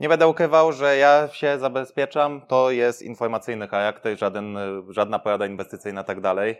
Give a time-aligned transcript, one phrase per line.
[0.00, 6.04] Nie będę ukrywał, że ja się zabezpieczam, to jest informacyjny charakter, żaden, żadna porada inwestycyjna
[6.04, 6.56] tak dalej.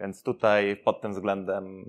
[0.00, 1.84] Więc tutaj pod tym względem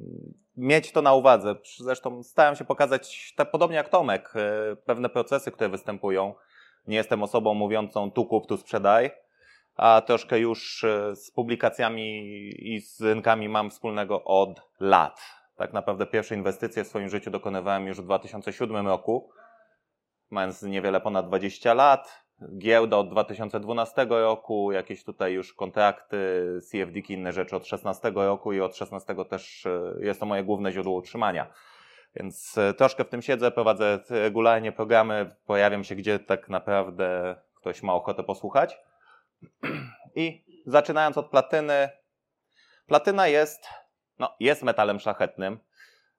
[0.57, 1.55] mieć to na uwadze.
[1.77, 6.33] Zresztą starałem się pokazać, tak podobnie jak Tomek, e, pewne procesy, które występują.
[6.87, 9.11] Nie jestem osobą mówiącą tu kup, tu sprzedaj,
[9.75, 12.23] a troszkę już e, z publikacjami
[12.59, 15.21] i z rynkami mam wspólnego od lat.
[15.55, 19.29] Tak naprawdę pierwsze inwestycje w swoim życiu dokonywałem już w 2007 roku,
[20.29, 22.27] mając niewiele ponad 20 lat
[22.57, 28.61] giełda od 2012 roku, jakieś tutaj już kontrakty, CFD inne rzeczy od 16 roku i
[28.61, 31.47] od 16 też e, jest to moje główne źródło utrzymania.
[32.15, 37.83] Więc e, troszkę w tym siedzę, prowadzę regularnie programy, pojawiam się gdzie tak naprawdę ktoś
[37.83, 38.77] ma ochotę posłuchać.
[40.15, 41.89] I zaczynając od platyny,
[42.87, 43.67] platyna jest,
[44.19, 45.59] no, jest metalem szlachetnym.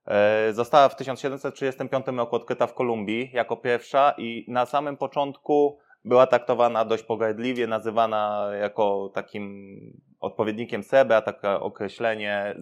[0.09, 6.27] E, została w 1735 roku odkryta w Kolumbii jako pierwsza i na samym początku była
[6.27, 9.77] traktowana dość pogardliwie, nazywana jako takim
[10.21, 12.55] odpowiednikiem sebe, a takie określenie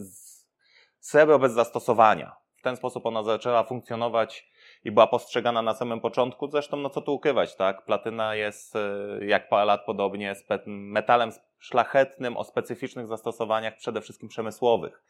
[1.01, 2.37] srebro bez zastosowania.
[2.57, 4.51] W ten sposób ona zaczęła funkcjonować
[4.85, 6.51] i była postrzegana na samym początku.
[6.51, 7.85] Zresztą, no co tu ukrywać, tak?
[7.85, 8.81] Platyna jest, e,
[9.21, 10.35] jak palat podobnie,
[10.67, 15.03] metalem szlachetnym o specyficznych zastosowaniach, przede wszystkim przemysłowych.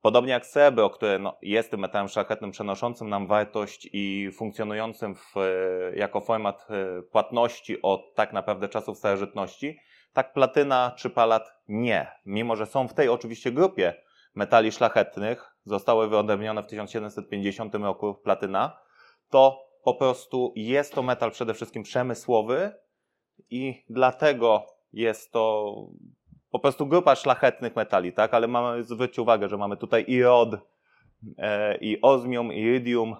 [0.00, 5.36] Podobnie jak srebro, które no, jest tym metalem szlachetnym przenoszącym nam wartość i funkcjonującym w,
[5.36, 9.78] e, jako format e, płatności od tak naprawdę czasów starożytności,
[10.12, 12.12] tak platyna czy palat nie.
[12.26, 13.94] Mimo, że są w tej oczywiście grupie
[14.34, 18.78] metali szlachetnych, zostały wyodrębnione w 1750 roku platyna,
[19.30, 22.72] to po prostu jest to metal przede wszystkim przemysłowy
[23.50, 25.74] i dlatego jest to
[26.50, 28.34] po prostu grupa szlachetnych metali, tak?
[28.34, 30.50] Ale mamy zwrócić uwagę, że mamy tutaj i rod,
[31.38, 33.16] e, i ozmium, i iridium,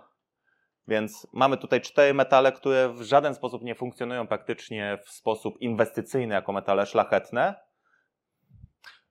[0.88, 6.34] więc mamy tutaj cztery metale, które w żaden sposób nie funkcjonują praktycznie w sposób inwestycyjny
[6.34, 7.54] jako metale szlachetne.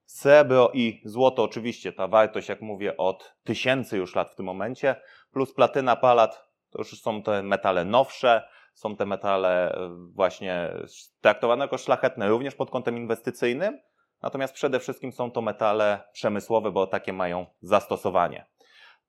[0.05, 4.95] Srebro i złoto, oczywiście, ta wartość, jak mówię, od tysięcy już lat w tym momencie,
[5.31, 10.73] plus platyna, palat, to już są te metale nowsze, są te metale e, właśnie
[11.21, 13.79] traktowane jako szlachetne również pod kątem inwestycyjnym,
[14.21, 18.45] Natomiast przede wszystkim są to metale przemysłowe, bo takie mają zastosowanie.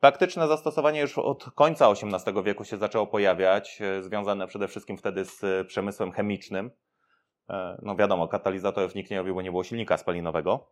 [0.01, 5.25] Praktyczne zastosowanie już od końca XVIII wieku się zaczęło pojawiać, e, związane przede wszystkim wtedy
[5.25, 6.71] z e, przemysłem chemicznym.
[7.49, 10.71] E, no wiadomo, katalizatorów nikt nie robił, bo nie było silnika spalinowego.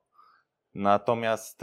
[0.75, 1.61] Natomiast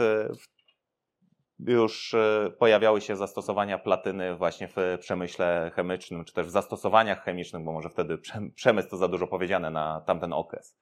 [1.58, 2.14] już
[2.58, 7.90] pojawiały się zastosowania platyny właśnie w przemyśle chemicznym, czy też w zastosowaniach chemicznych, bo może
[7.90, 8.18] wtedy
[8.54, 10.78] przemysł to za dużo powiedziane na tamten okres.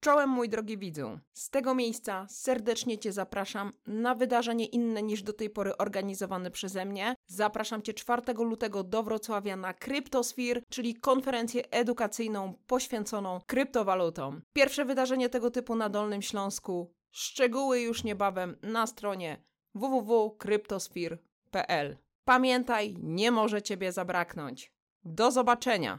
[0.00, 5.32] Czołem mój drogi widzu, z tego miejsca serdecznie Cię zapraszam na wydarzenie inne niż do
[5.32, 7.14] tej pory organizowane przeze mnie.
[7.26, 14.42] Zapraszam Cię 4 lutego do Wrocławia na Cryptosphere, czyli konferencję edukacyjną poświęconą kryptowalutom.
[14.52, 16.94] Pierwsze wydarzenie tego typu na Dolnym Śląsku.
[17.10, 21.96] Szczegóły już niebawem na stronie www.cryptosphere.pl.
[22.24, 24.72] Pamiętaj, nie może Ciebie zabraknąć.
[25.04, 25.98] Do zobaczenia!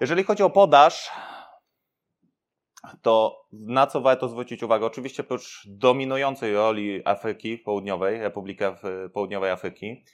[0.00, 1.10] Jeżeli chodzi o podaż,
[3.02, 4.86] to na co warto zwrócić uwagę?
[4.86, 8.64] Oczywiście oprócz dominującej roli Afryki Południowej, Republiki
[9.12, 10.04] Południowej Afryki,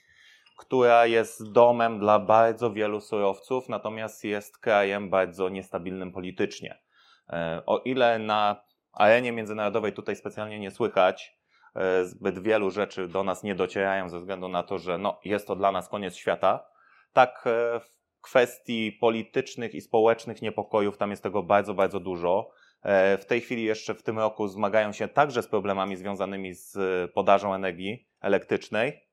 [0.57, 6.81] która jest domem dla bardzo wielu surowców, natomiast jest krajem bardzo niestabilnym politycznie.
[7.29, 11.37] E, o ile na arenie międzynarodowej tutaj specjalnie nie słychać,
[11.75, 15.47] e, zbyt wielu rzeczy do nas nie docierają ze względu na to, że no, jest
[15.47, 16.67] to dla nas koniec świata,
[17.13, 22.51] tak e, w kwestii politycznych i społecznych niepokojów tam jest tego bardzo, bardzo dużo.
[22.83, 26.77] E, w tej chwili jeszcze w tym roku zmagają się także z problemami związanymi z
[27.11, 29.07] podażą energii elektrycznej.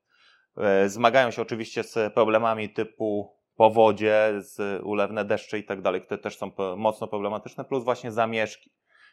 [0.56, 6.18] E, zmagają się oczywiście z problemami typu powodzie, z ulewne deszcze i tak dalej, które
[6.18, 8.70] też są mocno problematyczne, plus właśnie zamieszki.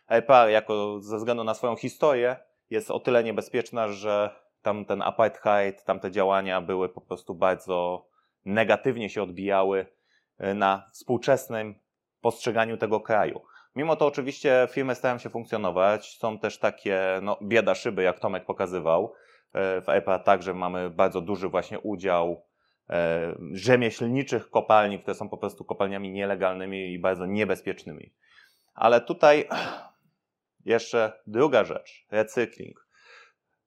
[0.08, 2.36] EPA jako ze względu na swoją historię
[2.70, 4.30] jest o tyle niebezpieczna, że
[4.62, 8.08] tam ten apartheid, tamte działania były po prostu bardzo
[8.46, 9.86] negatywnie się odbijały
[10.38, 11.76] e, na współczesnym
[12.22, 13.42] postrzeganiu tego kraju.
[13.76, 16.18] Mimo to oczywiście firmy starają się funkcjonować.
[16.18, 19.14] Są też takie, no, bieda szyby, jak Tomek pokazywał.
[19.54, 22.46] E, w EPA także mamy bardzo duży właśnie udział
[22.90, 28.14] e, rzemieślniczych kopalni, które są po prostu kopalniami nielegalnymi i bardzo niebezpiecznymi.
[28.74, 29.48] Ale tutaj
[30.66, 32.88] jeszcze druga rzecz, recykling,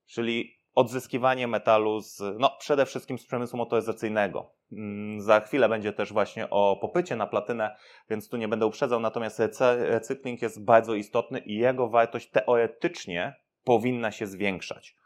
[0.06, 4.50] czyli odzyskiwanie metalu z, no przede wszystkim z przemysłu motoryzacyjnego.
[4.72, 7.76] Mm, za chwilę będzie też właśnie o popycie na platynę,
[8.10, 9.42] więc tu nie będę uprzedzał, natomiast
[9.78, 13.34] recykling jest bardzo istotny i jego wartość teoretycznie
[13.64, 14.96] powinna się zwiększać.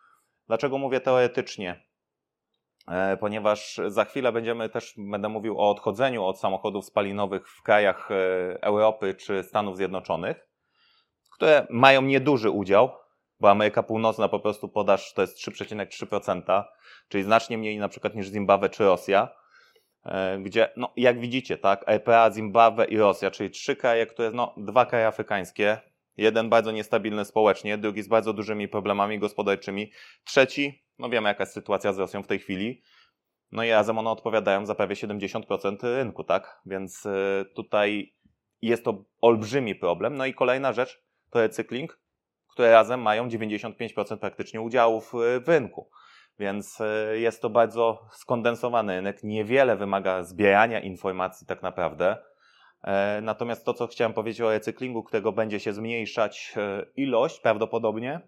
[0.46, 1.92] Dlaczego mówię teoretycznie?
[2.88, 8.10] e, ponieważ za chwilę będziemy też, będę mówił o odchodzeniu od samochodów spalinowych w krajach
[8.10, 8.14] e,
[8.62, 10.48] Europy czy Stanów Zjednoczonych,
[11.30, 12.90] które mają nieduży udział,
[13.42, 16.64] bo Ameryka Północna po prostu podaż to jest 3,3%,
[17.08, 19.28] czyli znacznie mniej na przykład niż Zimbabwe czy Rosja,
[20.04, 24.54] e, gdzie, no, jak widzicie, tak, RPA, Zimbabwe i Rosja, czyli trzy kraje, które, no,
[24.56, 25.78] dwa kraje afrykańskie,
[26.16, 29.90] jeden bardzo niestabilny społecznie, drugi z bardzo dużymi problemami gospodarczymi,
[30.24, 32.82] trzeci, no wiemy jaka jest sytuacja z Rosją w tej chwili,
[33.52, 38.14] no i razem one odpowiadają za prawie 70% rynku, tak, więc y, tutaj
[38.62, 40.16] jest to olbrzymi problem.
[40.16, 42.01] No i kolejna rzecz to recykling,
[42.52, 45.12] które razem mają 95% praktycznie udziałów
[45.44, 45.90] w rynku.
[46.38, 52.16] Więc y, jest to bardzo skondensowany rynek, niewiele wymaga zbierania informacji tak naprawdę.
[52.82, 58.20] E, natomiast to, co chciałem powiedzieć o recyklingu, którego będzie się zmniejszać e, ilość prawdopodobnie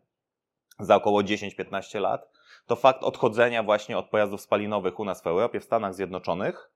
[0.78, 2.30] za około 10-15 lat,
[2.66, 6.70] to fakt odchodzenia właśnie od pojazdów spalinowych u nas w Europie, w Stanach Zjednoczonych,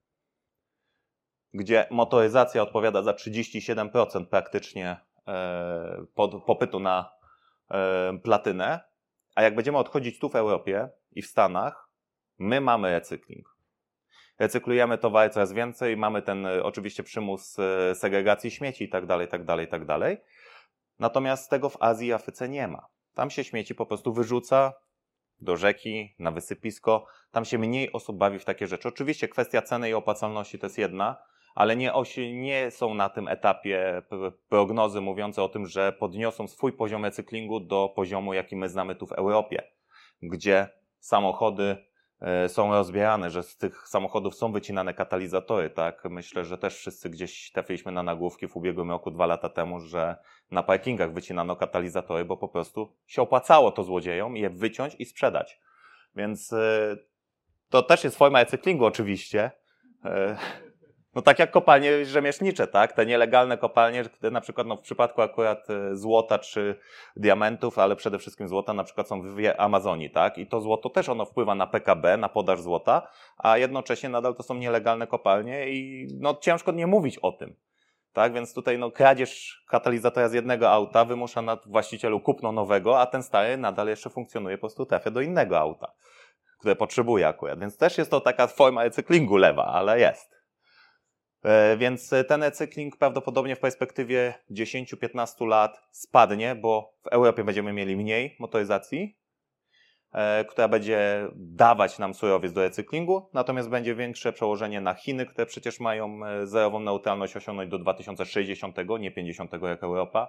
[1.55, 4.97] gdzie motoryzacja odpowiada za 37% praktycznie
[5.29, 6.07] e,
[6.47, 7.18] popytu na
[8.23, 8.81] platynę,
[9.35, 11.91] a jak będziemy odchodzić tu w Europie i w Stanach,
[12.39, 13.59] my mamy recykling
[14.39, 19.29] recyklujemy towary coraz więcej, mamy ten e, oczywiście przymus e, segregacji śmieci i tak dalej,
[19.29, 20.17] tak dalej, tak dalej.
[20.99, 22.87] Natomiast tego w Azji i Afryce nie ma.
[23.15, 24.73] Tam się śmieci po prostu wyrzuca
[25.41, 27.07] do rzeki, na wysypisko.
[27.31, 28.89] Tam się mniej osób bawi w takie rzeczy.
[28.89, 31.17] Oczywiście kwestia ceny i opłacalności to jest jedna,
[31.55, 34.03] ale nie, osi, nie są na tym etapie
[34.49, 39.07] prognozy mówiące o tym, że podniosą swój poziom recyklingu do poziomu, jaki my znamy tu
[39.07, 39.63] w Europie,
[40.23, 40.69] gdzie
[40.99, 41.89] samochody
[42.21, 46.05] E, są rozbierane, że z tych samochodów są wycinane katalizatory, tak?
[46.11, 50.17] Myślę, że też wszyscy gdzieś trafiliśmy na nagłówki w ubiegłym roku, dwa lata temu, że
[50.51, 55.61] na parkingach wycinano katalizatory, bo po prostu się opłacało to złodziejom je wyciąć i sprzedać.
[56.17, 56.97] Więc e,
[57.69, 59.51] to też jest forma recyklingu oczywiście.
[61.15, 62.93] No tak jak kopalnie rzemieślnicze, tak?
[62.93, 66.79] Te nielegalne kopalnie, które na przykład no, w przypadku akurat e, złota czy
[67.17, 70.39] diamentów, ale przede wszystkim złota na przykład są w Amazonii, tak?
[70.39, 73.09] I to złoto też ono wpływa na PKB, na podaż złota,
[73.39, 77.57] a jednocześnie nadal to są nielegalne kopalnie i no ciężko nie mówić o tym.
[78.13, 83.07] Tak, więc tutaj no, kradzież katalizatora z jednego auta wymusza na właścicielu kupno nowego, a
[83.07, 85.93] ten stary nadal jeszcze funkcjonuje, po prostu trafia do innego auta,
[86.61, 87.61] które potrzebuje akurat.
[87.61, 90.38] Więc też jest to taka forma recyklingu lewa, ale jest.
[91.43, 97.97] E, więc ten recykling prawdopodobnie w perspektywie 10-15 lat spadnie, bo w Europie będziemy mieli
[97.97, 99.19] mniej motoryzacji,
[100.13, 105.47] e, która będzie dawać nam surowiec do recyklingu, natomiast będzie większe przełożenie na Chiny, które
[105.47, 110.29] przecież mają e, zerową neutralność osiągnąć do 2060, nie 50 jak Europa,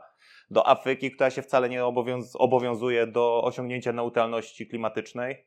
[0.51, 1.85] do Afryki, która się wcale nie
[2.33, 5.45] obowiązuje do osiągnięcia neutralności klimatycznej,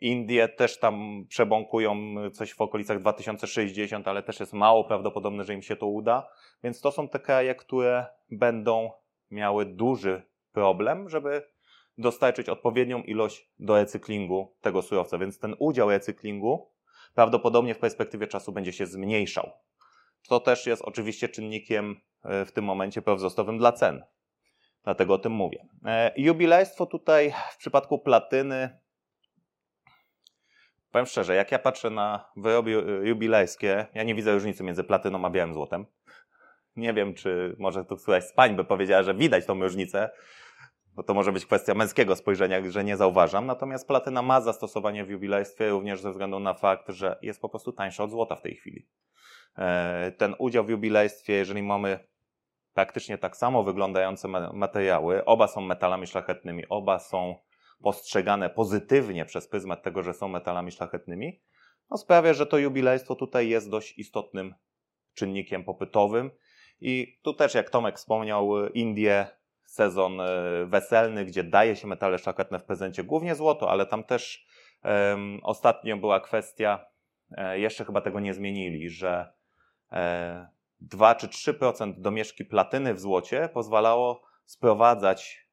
[0.00, 1.96] Indie też tam przebąkują
[2.32, 6.28] coś w okolicach 2060, ale też jest mało prawdopodobne, że im się to uda.
[6.64, 8.90] Więc to są te kraje, które będą
[9.30, 11.42] miały duży problem, żeby
[11.98, 15.18] dostarczyć odpowiednią ilość do recyklingu tego surowca.
[15.18, 16.70] Więc ten udział recyklingu
[17.14, 19.50] prawdopodobnie w perspektywie czasu będzie się zmniejszał.
[20.28, 24.04] To też jest oczywiście czynnikiem e, w tym momencie prowzrostowym dla cen.
[24.84, 25.66] Dlatego o tym mówię.
[25.84, 28.79] E, jubilejstwo tutaj w przypadku platyny
[30.92, 32.70] Powiem szczerze, jak ja patrzę na wyroby
[33.04, 35.86] jubilejskie, ja nie widzę różnicy między platyną a białym złotem.
[36.76, 40.10] Nie wiem, czy może tu któraś z pań by powiedziała, że widać tą różnicę,
[40.94, 43.46] bo to może być kwestia męskiego spojrzenia, że nie zauważam.
[43.46, 47.72] Natomiast platyna ma zastosowanie w jubilejstwie również ze względu na fakt, że jest po prostu
[47.72, 48.88] tańsza od złota w tej chwili.
[49.58, 51.98] E, ten udział w jubilejstwie, jeżeli mamy
[52.74, 57.36] praktycznie tak samo wyglądające materiały, oba są metalami szlachetnymi, oba są
[57.82, 61.40] postrzegane pozytywnie przez pryzmat tego, że są metalami szlachetnymi,
[61.90, 64.54] no sprawia, że to jubilejstwo tutaj jest dość istotnym
[65.14, 66.30] czynnikiem popytowym.
[66.80, 69.26] I tu też, jak Tomek wspomniał, Indie,
[69.64, 70.26] sezon e,
[70.66, 74.46] weselny, gdzie daje się metale szlachetne w prezencie, głównie złoto, ale tam też
[74.84, 76.86] um, ostatnio była kwestia,
[77.30, 79.32] e, jeszcze chyba tego nie zmienili, że
[79.92, 80.48] e,
[80.80, 85.49] 2 czy 3% domieszki platyny w złocie pozwalało sprowadzać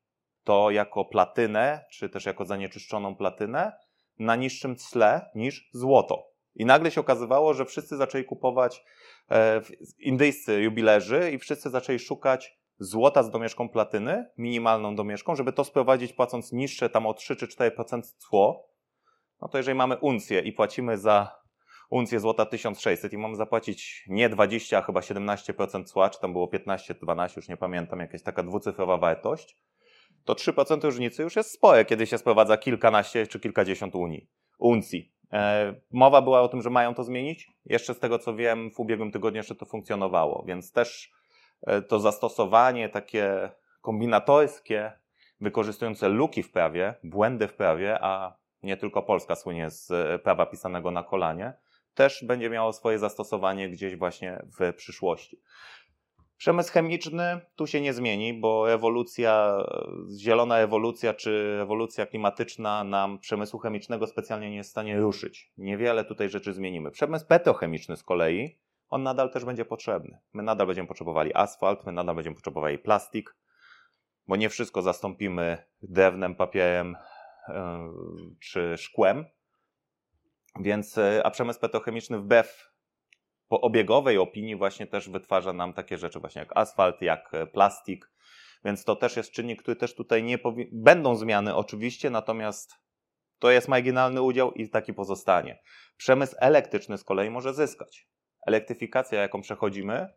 [0.48, 3.72] to jako platynę, czy też jako zanieczyszczoną platynę
[4.20, 6.27] na niższym cle niż złoto.
[6.56, 8.84] I nagle się okazywało, że wszyscy zaczęli kupować
[9.32, 9.62] e,
[10.00, 16.13] indyjscy jubilerzy i wszyscy zaczęli szukać złota z domieszką platyny, minimalną domieszką, żeby to sprowadzić
[16.13, 18.70] płacąc niższe tam o 3 czy 4% cło.
[19.42, 21.36] No to jeżeli mamy uncję i płacimy za
[21.89, 26.48] uncję złota 1600 i mamy zapłacić nie 20, a chyba 17% cła, czy tam było
[26.48, 29.58] 15, 12, już nie pamiętam, jakaś taka dwucyfrowa wartość,
[30.27, 34.29] to 3% różnicy już jest spore, kiedy się sprowadza kilkanaście czy kilkadziesiąt unii,
[34.60, 35.13] uncji.
[35.34, 37.48] E, mowa była o tym, że mają to zmienić.
[37.65, 41.12] Jeszcze z tego co wiem, w ubiegłym tygodniu jeszcze to funkcjonowało, więc też
[41.62, 43.50] e, to zastosowanie takie
[43.81, 44.91] kombinatorskie,
[45.41, 50.46] wykorzystujące luki w prawie, błędy w prawie, a nie tylko Polska słynie z e, prawa
[50.46, 51.53] pisanego na kolanie,
[51.93, 55.41] też będzie miało swoje zastosowanie gdzieś właśnie w przyszłości.
[56.38, 59.58] Przemysł chemiczny tu się nie zmieni, bo ewolucja,
[60.20, 65.51] zielona ewolucja czy ewolucja klimatyczna nam przemysłu chemicznego specjalnie nie jest w stanie ruszyć.
[65.58, 66.91] Niewiele tutaj rzeczy zmienimy.
[66.91, 70.20] Przemysł petrochemiczny z kolei, on nadal też będzie potrzebny.
[70.34, 73.36] My nadal będziemy potrzebowali asfalt, my nadal będziemy potrzebowali plastik,
[74.27, 76.96] bo nie wszystko zastąpimy drewnem, papierem
[77.48, 77.56] yy,
[78.39, 79.25] czy szkłem.
[80.60, 82.76] Więc, e, a przemysł petrochemiczny wbrew
[83.48, 88.12] po obiegowej opinii właśnie też wytwarza nam takie rzeczy właśnie jak asfalt, jak e, plastik,
[88.66, 92.75] więc to też jest czynnik, który też tutaj nie powi- będą zmiany oczywiście, natomiast
[93.39, 95.60] to jest marginalny udział i taki pozostanie.
[95.98, 98.08] Przemysł elektryczny z kolei może zyskać.
[98.48, 100.13] Elektryfikacja, jaką przechodzimy,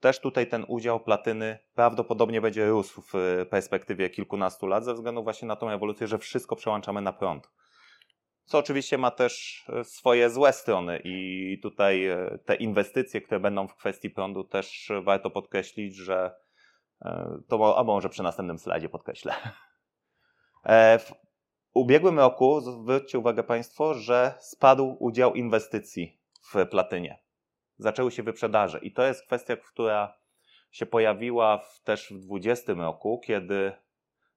[0.00, 5.22] też tutaj ten udział platyny prawdopodobnie będzie rósł w e, perspektywie kilkunastu lat, ze względu
[5.22, 7.50] właśnie na tą ewolucję, że wszystko przełączamy na prąd
[8.44, 13.68] co oczywiście ma też e, swoje złe strony i tutaj e, te inwestycje, które będą
[13.68, 16.34] w kwestii prądu też warto podkreślić, że
[17.02, 19.34] e, to, a może przy następnym slajdzie podkreślę.
[20.98, 21.12] W
[21.74, 26.20] ubiegłym roku zwróćcie uwagę Państwo, że spadł udział inwestycji
[26.52, 27.18] w platynie.
[27.78, 30.18] Zaczęły się wyprzedaże i to jest kwestia, która
[30.70, 33.72] się pojawiła w, też w 2020 roku, kiedy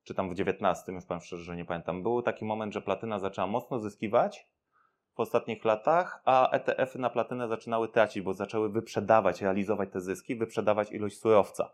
[0.05, 3.19] czy tam w 19, już powiem szczerze, że nie pamiętam, był taki moment, że platyna
[3.19, 4.47] zaczęła mocno zyskiwać
[5.15, 10.35] w ostatnich latach, a ETF-y na platynę zaczynały tracić, bo zaczęły wyprzedawać, realizować te zyski,
[10.35, 11.71] wyprzedawać ilość surowca.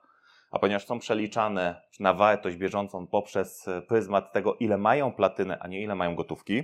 [0.51, 5.81] A ponieważ są przeliczane na wartość bieżącą poprzez pryzmat tego, ile mają platynę, a nie
[5.81, 6.63] ile mają gotówki,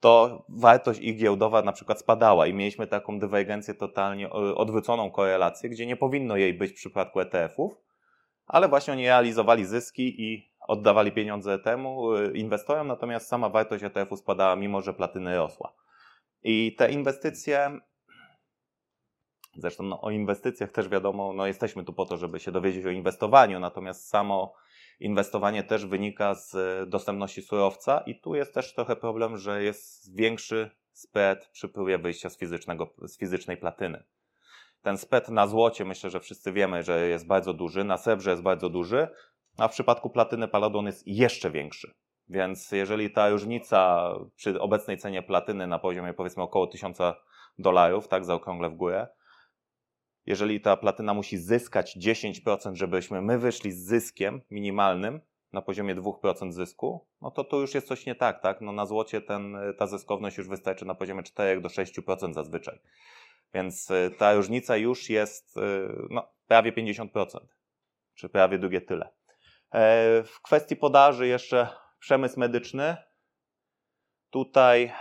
[0.00, 5.86] to wartość ich giełdowa na przykład spadała i mieliśmy taką dywergencję totalnie odwróconą korelację, gdzie
[5.86, 7.85] nie powinno jej być w przypadku ETF-ów,
[8.46, 14.16] ale właśnie oni realizowali zyski i oddawali pieniądze temu y, inwestorom, natomiast sama wartość ETF-u
[14.16, 15.72] spadała, mimo że platyny rosła.
[16.42, 17.80] I te inwestycje,
[19.56, 22.90] zresztą no, o inwestycjach też wiadomo, no jesteśmy tu po to, żeby się dowiedzieć o
[22.90, 24.54] inwestowaniu, natomiast samo
[25.00, 26.56] inwestowanie też wynika z
[26.88, 32.30] dostępności surowca i tu jest też trochę problem, że jest większy spread przy próbie wyjścia
[32.30, 34.04] z, fizycznego, z fizycznej platyny.
[34.86, 38.42] Ten spet na złocie myślę, że wszyscy wiemy, że jest bardzo duży, na srebrze jest
[38.42, 39.08] bardzo duży,
[39.58, 41.94] a w przypadku platyny paladon jest jeszcze większy.
[42.28, 46.98] Więc jeżeli ta różnica przy obecnej cenie platyny na poziomie powiedzmy około 1000
[47.58, 49.08] dolarów, tak, zaokrągle w górę,
[50.26, 55.20] jeżeli ta platyna musi zyskać 10%, żebyśmy my wyszli z zyskiem minimalnym
[55.52, 58.60] na poziomie 2% zysku, no to tu już jest coś nie tak, tak?
[58.60, 62.78] No na złocie ten, ta zyskowność już wystarczy na poziomie 4 do 6% zazwyczaj.
[63.56, 65.60] Więc y, ta różnica już jest y,
[66.10, 67.26] no, prawie 50%,
[68.14, 69.12] czy prawie drugie tyle.
[69.72, 72.96] E, w kwestii podaży jeszcze przemysł medyczny.
[74.30, 74.92] Tutaj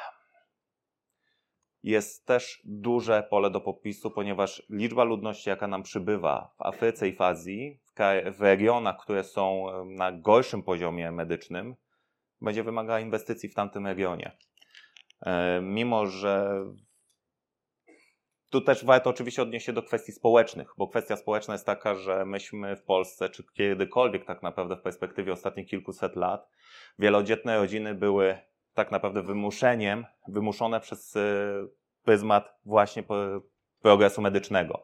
[1.84, 7.16] jest też duże pole do popisu, ponieważ liczba ludności, jaka nam przybywa w Afryce i
[7.16, 7.80] w Azji,
[8.32, 11.76] w regionach, które są na gorszym poziomie medycznym,
[12.42, 14.38] będzie wymagała inwestycji w tamtym regionie.
[15.22, 16.66] E, mimo, że
[18.50, 22.26] tu też warto oczywiście odnieść się do kwestii społecznych, bo kwestia społeczna jest taka, że
[22.26, 26.50] myśmy w Polsce, czy kiedykolwiek tak naprawdę w perspektywie ostatnich kilkuset lat,
[27.00, 28.38] wielodzietne rodziny były
[28.74, 31.22] tak naprawdę wymuszeniem, wymuszone przez y,
[32.04, 33.04] pryzmat właśnie
[33.82, 34.84] progresu medycznego.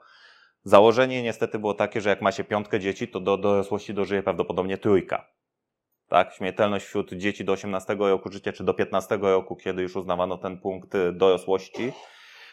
[0.64, 4.78] Założenie niestety było takie, że jak ma się piątkę dzieci, to do dorosłości dożyje prawdopodobnie
[4.78, 5.28] trójka.
[6.08, 10.38] Tak, śmiertelność wśród dzieci do 18 roku życia, czy do 15 roku, kiedy już uznawano
[10.38, 11.92] ten punkt y, dorosłości,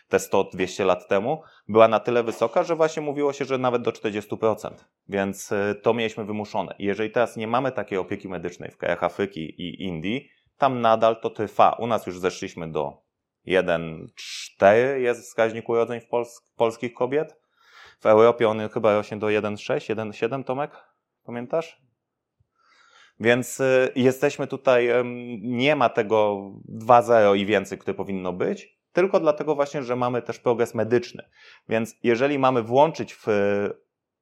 [0.09, 3.91] te 100-200 lat temu, była na tyle wysoka, że właśnie mówiło się, że nawet do
[3.91, 4.71] 40%.
[5.09, 6.75] Więc y, to mieliśmy wymuszone.
[6.79, 11.21] I jeżeli teraz nie mamy takiej opieki medycznej w krajach Afryki i Indii, tam nadal
[11.21, 11.73] to trwa.
[11.73, 13.03] U nas już zeszliśmy do
[13.47, 17.37] 1,4 jest wskaźnik urodzeń w Pols polskich kobiet.
[18.01, 20.71] W Europie on chyba rośnie do 1,6, 1,7 Tomek?
[21.25, 21.83] Pamiętasz?
[23.21, 24.89] Więc y, jesteśmy tutaj,
[25.43, 26.37] nie ma tego
[26.69, 31.29] 2,0 i więcej, które powinno być tylko dlatego właśnie, że mamy też progres medyczny.
[31.69, 33.27] Więc jeżeli mamy włączyć w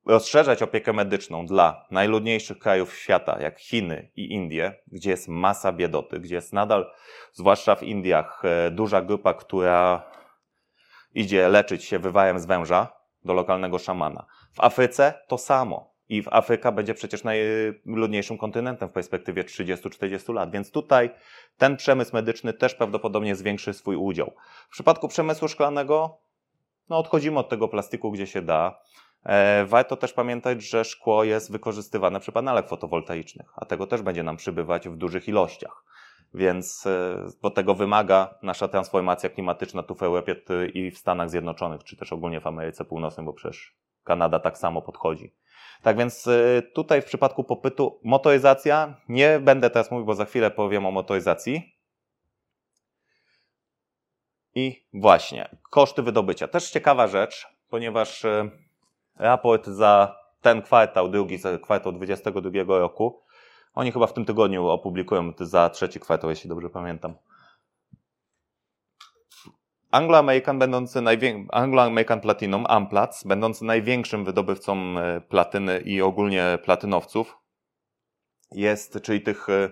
[0.07, 6.21] rozszerzać opiekę medyczną dla najludniejszych krajów świata, jak Chiny i Indie, gdzie jest masa biedoty,
[6.21, 6.91] gdzie jest nadal,
[7.33, 10.11] zwłaszcza w Indiach, e, duża grupa, która
[11.15, 12.89] idzie leczyć się wywajem z węża
[13.25, 14.27] do lokalnego szamana.
[14.53, 15.96] W Afryce to samo.
[16.09, 20.51] I Afryka będzie przecież najludniejszym kontynentem w perspektywie 30-40 lat.
[20.51, 21.11] Więc tutaj
[21.59, 24.33] ten przemysł medyczny też prawdopodobnie zwiększy swój udział.
[24.69, 26.19] W przypadku przemysłu szklanego,
[26.89, 28.81] no odchodzimy od tego plastiku, gdzie się da.
[29.25, 34.23] E, warto też pamiętać, że szkło jest wykorzystywane przy panelach fotowoltaicznych, a tego też będzie
[34.23, 35.85] nam przybywać w dużych ilościach.
[36.35, 40.37] Więc e, bo tego wymaga nasza transformacja klimatyczna tu w Europie
[40.75, 44.83] i w Stanach Zjednoczonych, czy też ogólnie w Ameryce Północnej, bo przecież Kanada tak samo
[44.83, 45.33] podchodzi.
[45.83, 50.51] Tak więc e, tutaj w przypadku popytu motoryzacja, nie będę teraz mówił, bo za chwilę
[50.51, 51.77] powiem o motoryzacji.
[54.55, 56.49] I właśnie, koszty wydobycia.
[56.49, 58.23] Też ciekawa rzecz, ponieważ
[59.17, 63.23] raport za ten kwartał, drugi kwartał 2022 roku,
[63.75, 67.15] oni chyba w tym tygodniu opublikują za trzeci kwartał, jeśli dobrze pamiętam.
[69.97, 71.01] Anglo-American, będący.
[71.53, 77.39] Anglo-American Platinum, Amplats, będący największym wydobywcą e, platyny i ogólnie platynowców,
[78.53, 79.71] jest, czyli tych e,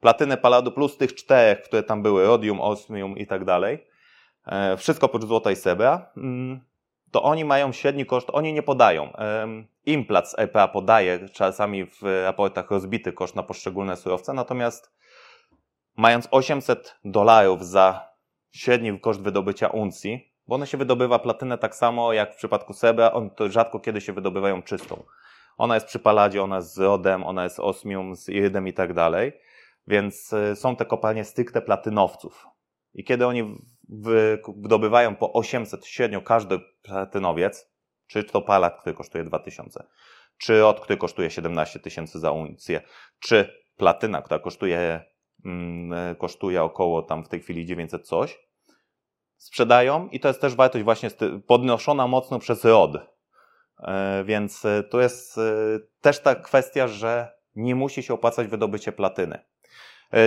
[0.00, 3.86] platyny paladu plus tych czterech, które tam były, rodium, osmium i tak dalej,
[4.46, 6.60] e, wszystko oprócz złota i srebra, mm,
[7.10, 9.12] to oni mają średni koszt, oni nie podają.
[9.86, 14.92] Implac EPA podaje czasami w raportach rozbity koszt na poszczególne surowce, natomiast
[15.96, 18.15] mając 800 dolarów za
[18.56, 23.12] średni koszt wydobycia uncji, bo one się wydobywa platynę tak samo jak w przypadku srebra,
[23.12, 25.04] on to rzadko kiedy się wydobywają czystą.
[25.56, 28.92] Ona jest przy paladzie, ona jest z rodem, ona jest osmium, z irydem i tak
[28.92, 29.32] dalej,
[29.86, 32.46] więc y, są te kopalnie stricte platynowców.
[32.94, 33.58] I kiedy oni
[34.56, 37.72] wydobywają po 800 średnio każdy platynowiec,
[38.06, 39.86] czy to palat, który kosztuje 2000,
[40.38, 42.80] czy od, który kosztuje 17 tysięcy za uncję,
[43.18, 45.00] czy platyna, która kosztuje,
[45.44, 48.45] mm, kosztuje około tam w tej chwili 900 coś,
[49.36, 51.10] sprzedają i to jest też wartość właśnie
[51.46, 52.96] podnoszona mocno przez ROD.
[53.78, 55.42] E, więc e, to jest e,
[56.00, 59.38] też ta kwestia, że nie musi się opłacać wydobycie platyny.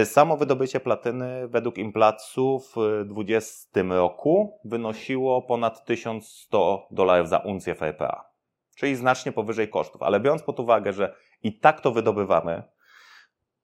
[0.04, 2.74] Samo wydobycie platyny według Implacu w
[3.06, 8.29] 2020 roku wynosiło ponad 1100 dolarów za uncję w RPA,
[8.75, 10.03] czyli znacznie powyżej kosztów.
[10.03, 12.64] Ale biorąc pod uwagę, że i tak to wydobywamy,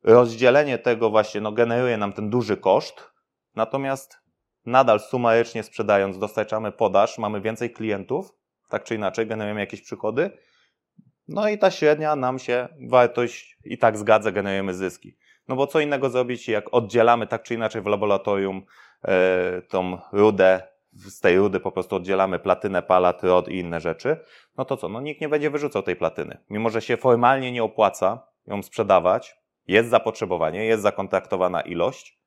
[0.04, 3.12] rozdzielenie tego właśnie no, generuje nam ten duży koszt,
[3.56, 4.25] natomiast
[4.66, 8.34] nadal sumarycznie sprzedając, dostarczamy podaż, mamy więcej klientów,
[8.70, 10.32] tak czy inaczej, generujemy jakieś przychody,
[11.28, 15.18] no i ta średnia nam się wartość i tak zgadza, generujemy zyski.
[15.48, 18.66] No bo co innego zrobić, jak oddzielamy tak czy inaczej w laboratorium
[19.04, 20.62] e, tą rudę,
[20.94, 24.18] z tej rudy po prostu oddzielamy platynę, palat, rod i inne rzeczy,
[24.58, 24.90] no to co?
[24.90, 26.38] No nikt nie będzie wyrzucał tej platyny.
[26.50, 29.36] Mimo, że się formalnie nie opłaca ją sprzedawać,
[29.68, 32.20] jest zapotrzebowanie, jest zakontraktowana ilość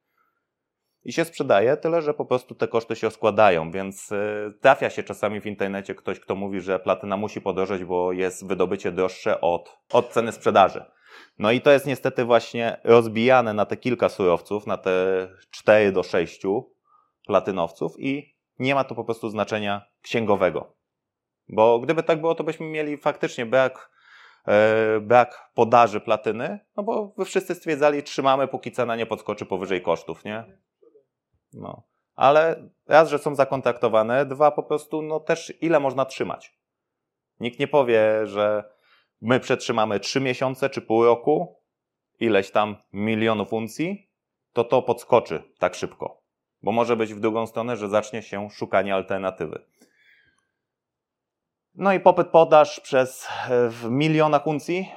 [1.04, 5.02] i się sprzedaje, tyle że po prostu te koszty się składają, więc e, trafia się
[5.02, 9.78] czasami w internecie ktoś, kto mówi, że platyna musi podrożeć, bo jest wydobycie droższe od,
[9.92, 10.84] od ceny sprzedaży.
[11.38, 16.02] No i to jest niestety właśnie rozbijane na te kilka surowców, na te 4 do
[16.02, 16.42] 6
[17.26, 20.76] platynowców i nie ma to po prostu znaczenia księgowego.
[21.48, 23.90] Bo gdyby tak było, to byśmy mieli faktycznie brak,
[24.48, 29.82] e, brak podaży platyny, no bo wy wszyscy stwierdzali, trzymamy, póki cena nie podskoczy powyżej
[29.82, 30.58] kosztów, nie?
[31.52, 31.82] No.
[32.16, 36.58] Ale raz, że są zakontaktowane, dwa po prostu, no też ile można trzymać.
[37.40, 38.64] Nikt nie powie, że
[39.20, 41.56] my przetrzymamy 3 miesiące czy pół roku,
[42.20, 44.10] ileś tam milionów uncji,
[44.52, 46.22] to to podskoczy tak szybko.
[46.62, 49.64] Bo może być w drugą stronę, że zacznie się szukanie alternatywy.
[51.74, 54.88] No i popyt podaż przez w milionach uncji.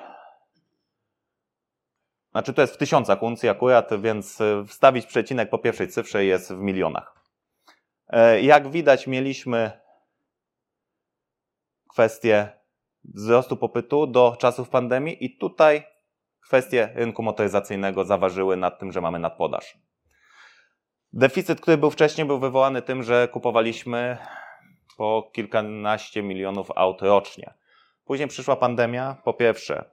[2.31, 6.57] Znaczy to jest w tysiącach uncji akurat, więc wstawić przecinek po pierwszej cyfrze jest w
[6.57, 7.15] milionach.
[8.07, 9.71] E, jak widać, mieliśmy
[11.89, 12.49] kwestię
[13.03, 15.83] wzrostu popytu do czasów pandemii i tutaj
[16.41, 19.77] kwestie rynku motoryzacyjnego zaważyły nad tym, że mamy nadpodaż.
[21.13, 24.17] Deficyt, który był wcześniej, był wywołany tym, że kupowaliśmy
[24.97, 27.53] po kilkanaście milionów aut rocznie.
[28.05, 29.17] Później przyszła pandemia.
[29.23, 29.91] Po pierwsze,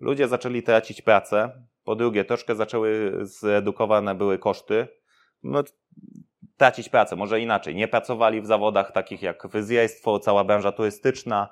[0.00, 1.62] ludzie zaczęli tracić pracę.
[1.86, 4.88] Po drugie, troszkę zaczęły zredukowane były koszty.
[5.42, 5.62] No,
[6.56, 7.74] tracić pracę, może inaczej.
[7.74, 11.48] Nie pracowali w zawodach takich jak fryzjerstwo, cała branża turystyczna,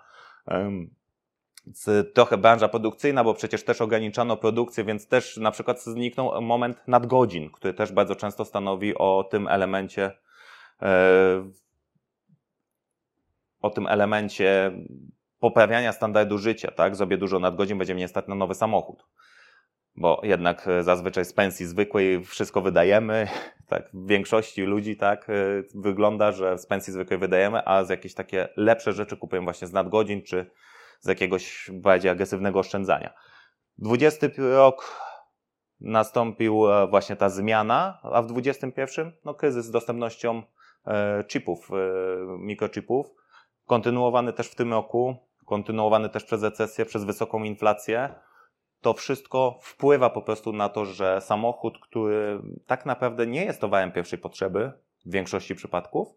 [2.15, 7.51] trochę branża produkcyjna, bo przecież też ograniczano produkcję, więc też na przykład zniknął moment nadgodzin,
[7.51, 10.13] który też bardzo często stanowi o tym elemencie
[10.83, 11.51] e,
[13.61, 14.73] o tym elemencie
[15.39, 16.97] poprawiania standardu życia, tak?
[16.97, 19.05] Zrobię dużo nadgodzin, będzie mnie stać na nowy samochód.
[19.97, 23.29] Bo jednak zazwyczaj z pensji zwykłej wszystko wydajemy,
[23.69, 25.35] tak, w większości ludzi tak e,
[25.75, 29.73] wygląda, że z pensji zwykłej wydajemy, a z jakieś takie lepsze rzeczy kupujemy właśnie z
[29.73, 30.51] nadgodzin, czy
[31.01, 33.15] z jakiegoś bardziej agresywnego oszczędzania.
[33.79, 35.01] 20 rok
[35.81, 40.43] nastąpił e, właśnie ta zmiana, a w 21 no, kryzys z dostępnością
[40.87, 41.75] e, chipów, e,
[42.39, 43.07] mikrochipów,
[43.67, 48.15] kontynuowany też w tym roku, kontynuowany też przez recesję, przez wysoką inflację.
[48.85, 53.93] To wszystko wpływa po prostu na to, że samochód, który tak naprawdę nie jest towarem
[53.93, 54.73] pierwszej potrzeby
[55.07, 56.09] w większości przypadków,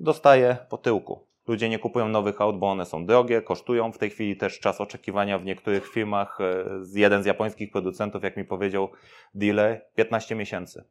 [0.00, 1.26] dostaje po tyłku.
[1.46, 3.92] Ludzie nie kupują nowych aut, bo one są drogie, kosztują.
[3.92, 8.36] W tej chwili też czas oczekiwania w niektórych firmach, e, jeden z japońskich producentów, jak
[8.36, 8.88] mi powiedział
[9.34, 10.84] dealer, 15 miesięcy.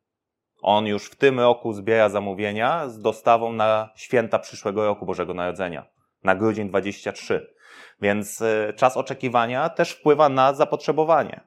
[0.61, 5.85] On już w tym roku zbiera zamówienia z dostawą na święta przyszłego roku Bożego Narodzenia,
[6.23, 7.56] na grudzień 23.
[8.01, 11.41] Więc e, czas oczekiwania też wpływa na zapotrzebowanie.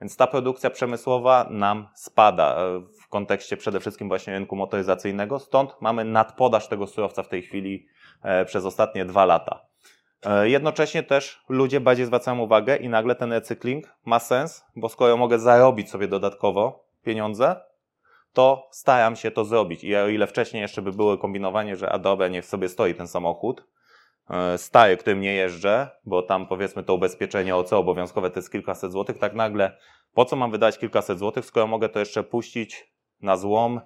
[0.00, 5.38] Więc ta produkcja przemysłowa nam spada e, w kontekście przede wszystkim właśnie rynku motoryzacyjnego.
[5.38, 7.86] Stąd mamy nadpodaż tego surowca w tej chwili
[8.22, 9.66] E, przez ostatnie dwa lata.
[10.42, 15.38] Jednocześnie też ludzie bardziej zwracają uwagę i nagle ten recykling ma sens, bo skoro mogę
[15.38, 17.60] zarobić sobie dodatkowo pieniądze,
[18.32, 19.84] to staram się to zrobić.
[19.84, 23.08] I o ile wcześniej jeszcze by było kombinowanie, że a dobra, niech sobie stoi ten
[23.08, 23.64] samochód,
[24.30, 28.92] e, stary, którym nie jeżdżę, bo tam powiedzmy to ubezpieczenie OC obowiązkowe to jest kilkaset
[28.92, 29.76] złotych, tak nagle
[30.14, 33.80] po co mam wydać kilkaset złotych, skoro mogę to jeszcze puścić na złom,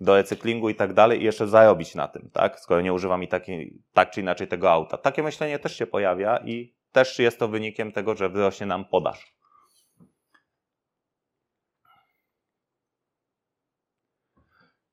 [0.00, 2.60] do recyklingu i tak dalej i jeszcze zarobić na tym, tak?
[2.60, 4.96] Skoro nie używam i taki, tak czy inaczej tego auta.
[4.96, 9.34] Takie myślenie też się pojawia i też jest to wynikiem tego, że wyrośnie nam podaż.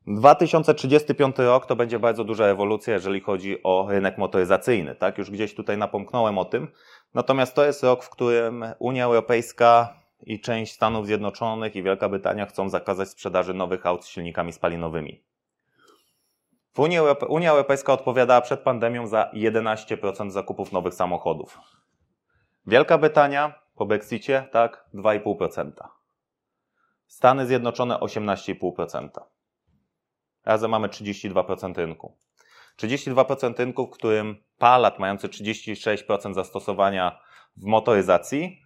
[0.07, 4.95] 2035 rok to będzie bardzo duża ewolucja, jeżeli chodzi o rynek motoryzacyjny.
[4.95, 5.17] Tak?
[5.17, 6.67] Już gdzieś tutaj napomknąłem o tym.
[7.13, 9.93] Natomiast to jest rok, w którym Unia Europejska
[10.23, 15.23] i część Stanów Zjednoczonych i Wielka Brytania chcą zakazać sprzedaży nowych aut z silnikami spalinowymi.
[16.73, 21.59] W Unii Europy Unia Europejska odpowiadała przed pandemią za 11% zakupów nowych samochodów.
[22.67, 25.71] Wielka Brytania po Brexicie, tak, 2,5%.
[27.07, 29.09] Stany Zjednoczone 18,5%.
[30.47, 32.17] Razem mamy 32% rynku.
[32.77, 37.19] 32% rynku, w którym palat mający 36% zastosowania
[37.57, 38.61] w motoryzacji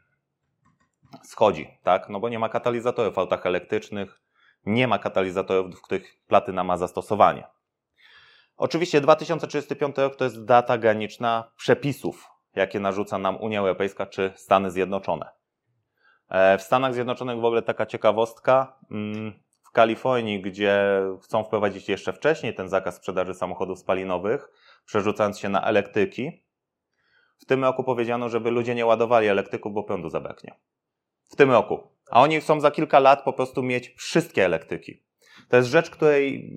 [1.23, 2.09] schodzi, tak?
[2.09, 4.21] No bo nie ma katalizatorów w autach elektrycznych,
[4.65, 7.47] nie ma katalizatorów, w których platyna ma zastosowanie.
[8.57, 14.71] Oczywiście 2035 rok to jest data graniczna przepisów, jakie narzuca nam Unia Europejska czy Stany
[14.71, 15.29] Zjednoczone.
[16.29, 18.79] E, w Stanach Zjednoczonych w ogóle taka ciekawostka.
[19.71, 24.49] Kalifornii, gdzie chcą wprowadzić jeszcze wcześniej ten zakaz sprzedaży samochodów spalinowych,
[24.85, 26.45] przerzucając się na elektryki,
[27.39, 30.55] w tym roku powiedziano, żeby ludzie nie ładowali elektryków, bo prądu zabraknie
[31.31, 31.79] w tym roku.
[32.09, 35.03] A oni chcą za kilka lat po prostu mieć wszystkie elektryki.
[35.49, 36.51] To jest rzecz, której,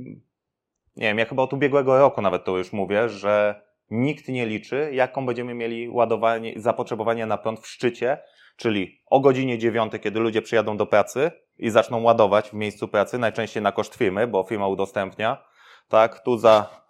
[0.97, 4.91] nie wiem, ja chyba od ubiegłego roku nawet to już mówię, że nikt nie liczy,
[4.93, 8.19] jaką będziemy mieli ładowanie, zapotrzebowanie na prąd w szczycie,
[8.57, 13.19] czyli o godzinie 9, kiedy ludzie przyjadą do pracy i zaczną ładować w miejscu pracy,
[13.19, 15.45] najczęściej na koszt firmy, bo firma udostępnia.
[15.89, 16.85] Tak, tu za,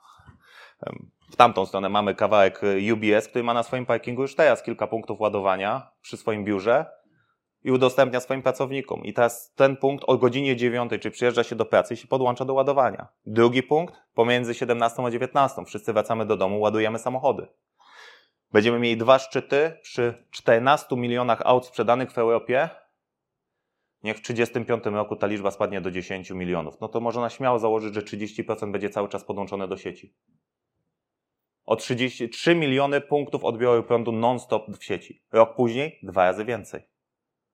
[1.30, 2.60] w tamtą stronę mamy kawałek
[2.92, 6.86] UBS, który ma na swoim parkingu już teraz kilka punktów ładowania przy swoim biurze
[7.64, 9.04] i udostępnia swoim pracownikom.
[9.04, 12.44] I teraz ten punkt o godzinie 9, czy przyjeżdża się do pracy i się podłącza
[12.44, 13.08] do ładowania.
[13.26, 15.64] Drugi punkt pomiędzy 17 a 19.
[15.64, 17.46] Wszyscy wracamy do domu, ładujemy samochody.
[18.54, 22.68] Będziemy mieli dwa szczyty przy 14 milionach aut sprzedanych w Europie.
[24.02, 26.80] Niech w 35 roku ta liczba spadnie do 10 milionów.
[26.80, 30.14] No to można śmiało założyć, że 30% będzie cały czas podłączone do sieci.
[31.64, 35.22] O 33 miliony punktów odbioru prądu non-stop w sieci.
[35.32, 36.82] Rok później dwa razy więcej.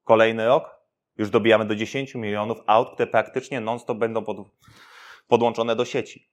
[0.05, 0.81] Kolejny rok
[1.17, 4.37] już dobijamy do 10 milionów aut, które praktycznie non-stop będą pod,
[5.29, 6.30] podłączone do sieci.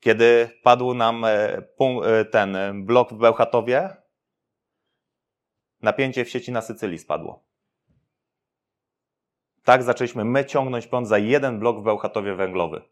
[0.00, 3.96] Kiedy padł nam e, e, ten e, blok w Bełchatowie,
[5.82, 7.44] napięcie w sieci na Sycylii spadło.
[9.64, 12.82] Tak zaczęliśmy my ciągnąć prąd za jeden blok w Bełchatowie węglowy.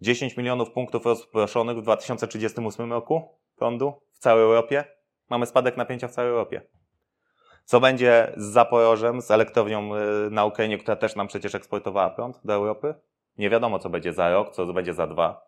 [0.00, 4.84] 10 milionów punktów rozproszonych w 2038 roku prądu w całej Europie.
[5.30, 6.62] Mamy spadek napięcia w całej Europie.
[7.64, 9.90] Co będzie z Zaporożem, z elektrownią
[10.30, 12.94] na Ukrainie, która też nam przecież eksportowała prąd do Europy?
[13.38, 15.47] Nie wiadomo, co będzie za rok, co będzie za dwa.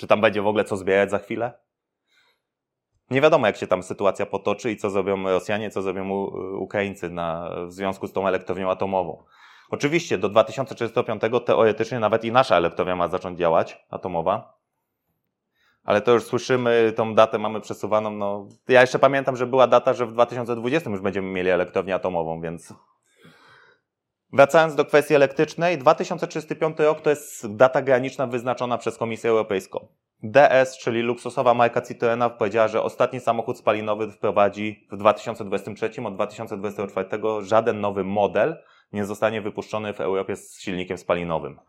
[0.00, 1.52] Czy tam będzie w ogóle co zbierać za chwilę?
[3.10, 6.10] Nie wiadomo, jak się tam sytuacja potoczy i co zrobią Rosjanie, co zrobią
[6.58, 9.24] Ukraińcy na, w związku z tą elektrownią atomową.
[9.70, 14.58] Oczywiście do 2035 teoretycznie nawet i nasza elektrownia ma zacząć działać, atomowa,
[15.84, 18.10] ale to już słyszymy, tą datę mamy przesuwaną.
[18.10, 22.40] No, ja jeszcze pamiętam, że była data, że w 2020 już będziemy mieli elektrownię atomową,
[22.40, 22.74] więc.
[24.32, 29.88] Wracając do kwestii elektrycznej, 2035 rok to jest data graniczna wyznaczona przez Komisję Europejską.
[30.22, 37.08] DS, czyli luksusowa marka Citroena, powiedziała, że ostatni samochód spalinowy wprowadzi w 2023, od 2024
[37.42, 41.60] żaden nowy model nie zostanie wypuszczony w Europie z silnikiem spalinowym.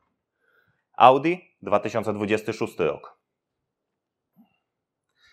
[0.97, 3.17] Audi 2026 rok.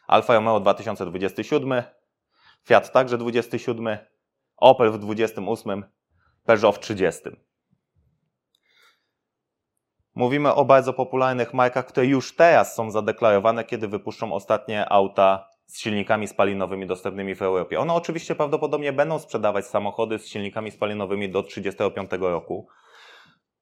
[0.07, 1.83] Alfa Romeo 2027,
[2.65, 3.99] Fiat także 27,
[4.57, 5.85] Opel w 28,
[6.49, 7.23] Peugeot w 30.
[10.15, 15.79] Mówimy o bardzo popularnych markach, które już teraz są zadeklarowane, kiedy wypuszczą ostatnie auta z
[15.79, 17.81] silnikami spalinowymi dostępnymi w Europie.
[17.81, 22.69] One oczywiście prawdopodobnie będą sprzedawać samochody z silnikami spalinowymi do 35 roku,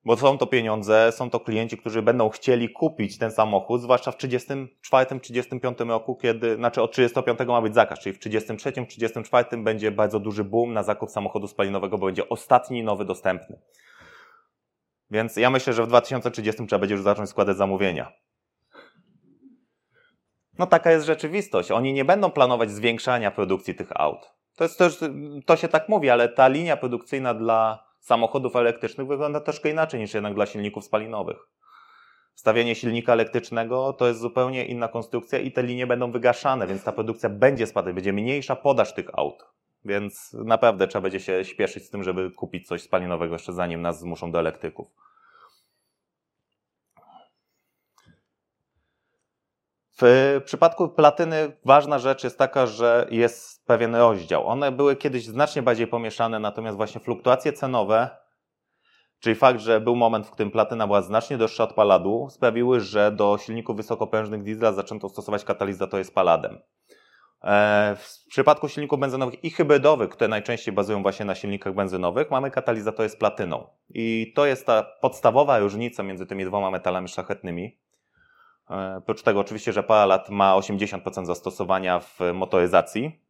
[0.07, 4.17] bo są to pieniądze, są to klienci, którzy będą chcieli kupić ten samochód, zwłaszcza w
[4.17, 10.45] 34-35 roku, kiedy, znaczy od 35 ma być zakaz, czyli w 33-34 będzie bardzo duży
[10.45, 13.59] boom na zakup samochodu spalinowego, bo będzie ostatni nowy dostępny.
[15.11, 18.13] Więc ja myślę, że w 2030 trzeba będzie już zacząć składać zamówienia.
[20.59, 21.71] No taka jest rzeczywistość.
[21.71, 24.33] Oni nie będą planować zwiększania produkcji tych aut.
[24.57, 24.99] To, jest też,
[25.47, 30.15] to się tak mówi, ale ta linia produkcyjna dla samochodów elektrycznych wygląda troszkę inaczej niż
[30.15, 31.37] jednak dla silników spalinowych.
[32.35, 36.93] Wstawienie silnika elektrycznego to jest zupełnie inna konstrukcja i te linie będą wygaszane, więc ta
[36.93, 39.45] produkcja będzie spadać, będzie mniejsza podaż tych aut.
[39.85, 44.01] Więc naprawdę trzeba będzie się śpieszyć z tym, żeby kupić coś spalinowego jeszcze zanim nas
[44.01, 44.87] zmuszą do elektryków.
[50.01, 54.47] W przypadku platyny ważna rzecz jest taka, że jest pewien rozdział.
[54.47, 58.11] One były kiedyś znacznie bardziej pomieszane, natomiast właśnie fluktuacje cenowe,
[59.21, 63.13] czyli fakt, że był moment, w którym platyna była znacznie droższa od paladu, sprawiły, że
[63.13, 66.59] do silników wysokopężnych diesla zaczęto stosować katalizatory z paladem.
[67.45, 72.51] E, w przypadku silników benzynowych i hybrydowych, które najczęściej bazują właśnie na silnikach benzynowych, mamy
[72.51, 73.67] katalizatory z platyną.
[73.89, 77.86] I to jest ta podstawowa różnica między tymi dwoma metalami szlachetnymi.
[78.71, 83.21] E, oprócz tego oczywiście, że palat ma 80% zastosowania w motoryzacji.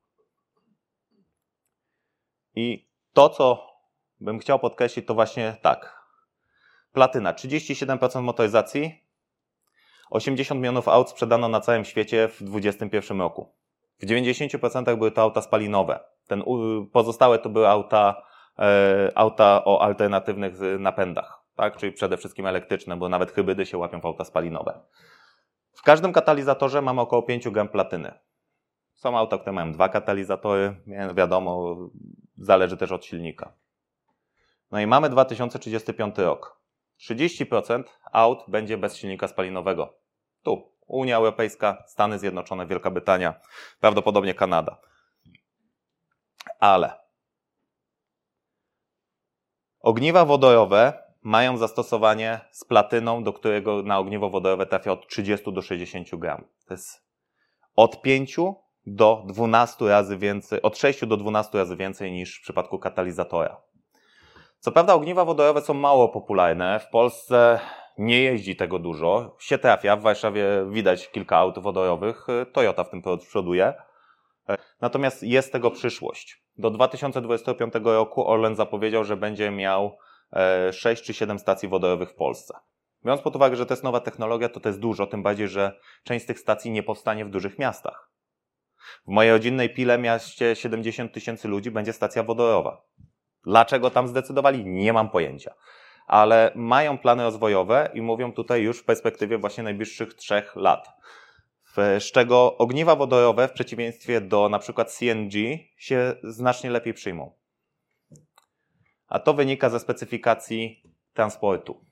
[2.55, 3.67] I to, co
[4.21, 6.07] bym chciał podkreślić, to właśnie tak.
[6.93, 9.05] Platyna 37% motoryzacji,
[10.11, 13.53] 80 milionów aut sprzedano na całym świecie w 2021 roku.
[13.99, 16.01] W 90% były to auta spalinowe.
[16.27, 16.43] Ten,
[16.93, 18.23] pozostałe to były auta,
[18.59, 21.77] e, auta o alternatywnych napędach, tak?
[21.77, 24.81] czyli przede wszystkim elektryczne, bo nawet hybrydy się łapią w auta spalinowe.
[25.77, 28.19] W każdym katalizatorze mamy około 5 gram platyny.
[28.95, 30.77] Są auta, które mają dwa katalizatory,
[31.15, 31.77] wiadomo,
[32.37, 33.53] zależy też od silnika.
[34.71, 36.61] No i mamy 2035 rok.
[37.09, 39.99] 30% aut będzie bez silnika spalinowego.
[40.43, 43.41] Tu, Unia Europejska, Stany Zjednoczone, Wielka Brytania,
[43.81, 44.81] prawdopodobnie Kanada.
[46.61, 46.99] Ale
[49.81, 55.63] ogniwa wodorowe mają zastosowanie z platyną, do którego na ogniwo wodorowe trafia od 30 do
[55.63, 56.45] 60 gram.
[56.69, 57.03] To jest
[57.77, 58.37] od 5
[58.87, 63.61] do 12 razy więcej, od 6 do 12 razy więcej niż w przypadku katalizatora.
[64.59, 66.81] Co prawda ogniwa wodorowe są mało popularne.
[66.81, 67.61] W Polsce
[67.99, 69.37] nie jeździ tego dużo.
[69.39, 69.97] Się trafia.
[69.97, 72.27] W Warszawie widać kilka aut wodorowych.
[72.53, 73.75] Toyota w tym przoduje.
[74.81, 76.43] Natomiast jest tego przyszłość.
[76.59, 79.99] Do 2025 roku Orlen zapowiedział, że będzie miał
[80.73, 82.55] 6 e, czy 7 stacji wodorowych w Polsce.
[83.05, 85.81] Biorąc pod uwagę, że to jest nowa technologia, to to jest dużo, tym bardziej, że
[86.05, 88.11] część z tych stacji nie powstanie w dużych miastach.
[89.07, 92.83] W mojej rodzinnej Pile mieście 70 tysięcy ludzi będzie stacja wodorowa.
[93.45, 94.65] Dlaczego tam zdecydowali?
[94.67, 95.55] Nie mam pojęcia.
[96.07, 100.89] Ale mają plany rozwojowe i mówią tutaj już w perspektywie właśnie najbliższych trzech lat.
[101.77, 105.33] Z czego ogniwa wodorowe w przeciwieństwie do na przykład CNG
[105.77, 107.33] się znacznie lepiej przyjmą
[109.09, 110.83] a to wynika ze specyfikacji
[111.15, 111.85] transportu.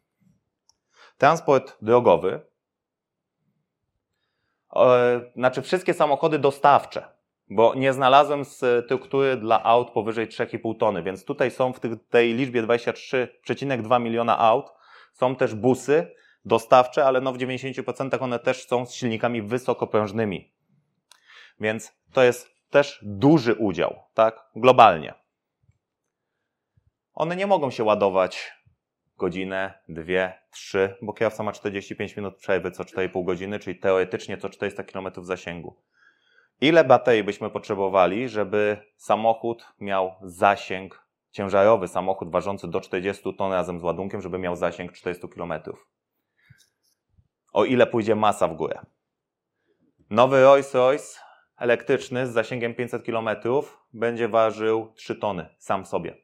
[1.19, 2.41] Transport drogowy,
[4.77, 7.09] e, znaczy wszystkie samochody dostawcze,
[7.51, 12.63] bo nie znalazłem struktury dla aut powyżej 3,5 tony, więc tutaj są w tej liczbie
[12.63, 14.73] 23,2 miliona aut,
[15.13, 20.53] są też busy dostawcze, ale no w 90% one też są z silnikami wysokoprężnymi.
[21.61, 25.24] Więc to jest też duży udział, tak, globalnie.
[27.15, 28.53] One nie mogą się ładować
[29.17, 34.49] godzinę, dwie, trzy, bo kierowca ma 45 minut przerwy co 4,5 godziny, czyli teoretycznie co
[34.49, 35.77] 400 km zasięgu.
[36.61, 43.81] Ile baterii byśmy potrzebowali, żeby samochód miał zasięg, ciężarowy samochód ważący do 40 ton razem
[43.81, 45.53] z ładunkiem, żeby miał zasięg 400 km?
[47.53, 48.79] O ile pójdzie masa w górę?
[50.11, 51.19] Nowy Rolls-Royce
[51.57, 53.29] elektryczny z zasięgiem 500 km
[53.93, 56.24] będzie ważył 3 tony sam sobie.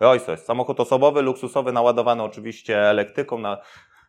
[0.00, 3.58] Royce, samochód osobowy, luksusowy, naładowany oczywiście elektryką, na,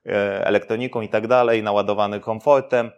[0.06, 2.92] e, elektroniką i tak dalej, naładowany komfortem.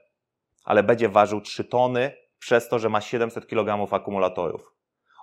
[0.66, 4.74] ale będzie ważył 3 tony przez to, że ma 700 kg akumulatorów.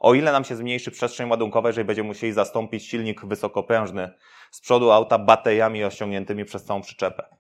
[0.00, 4.12] O ile nam się zmniejszy przestrzeń ładunkowa, jeżeli będziemy musieli zastąpić silnik wysokoprężny
[4.50, 7.37] z przodu auta bateriami rozciągniętymi przez całą przyczepę.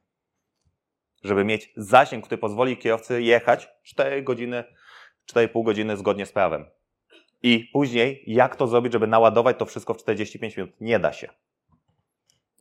[1.24, 4.64] Żeby mieć zasięg, który pozwoli kierowcy jechać 4 godziny,
[5.32, 6.66] 4,5 godziny zgodnie z prawem.
[7.46, 10.72] I później, jak to zrobić, żeby naładować to wszystko w 45 minut?
[10.80, 11.28] Nie da się.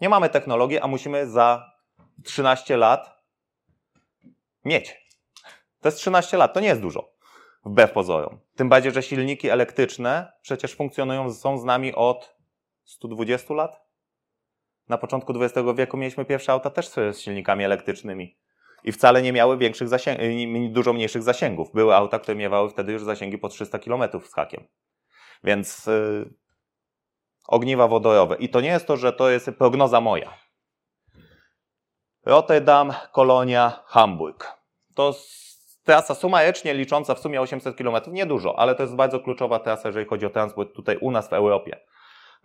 [0.02, 1.72] Nie mamy technologii, a musimy za
[2.24, 3.24] 13 lat
[4.65, 5.08] mieć.
[5.82, 7.13] To jest 13 lat, to nie jest dużo.
[7.65, 8.39] Wbrew pozorom.
[8.56, 12.36] Tym bardziej, że silniki elektryczne przecież funkcjonują, są z nami od
[12.84, 13.82] 120 lat.
[14.89, 18.38] Na początku XX wieku mieliśmy pierwsze auta też z silnikami elektrycznymi.
[18.84, 21.72] I wcale nie miały większych zasięgów, dużo mniejszych zasięgów.
[21.74, 24.67] Były auta, które miewały wtedy już zasięgi po 300 km z hakiem.
[25.43, 26.34] Więc yy,
[27.48, 28.36] ogniwa wodorowe.
[28.36, 30.38] I to nie jest to, że to jest prognoza moja.
[32.26, 34.52] Rotterdam, Kolonia, Hamburg.
[34.96, 35.15] To
[35.84, 40.06] trasa sumarycznie licząca w sumie 800 km, niedużo, ale to jest bardzo kluczowa trasa, jeżeli
[40.06, 41.80] chodzi o transport tutaj u nas w Europie.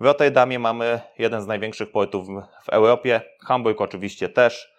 [0.00, 2.26] W Rotterdamie mamy jeden z największych portów
[2.64, 4.77] w Europie, Hamburg oczywiście też.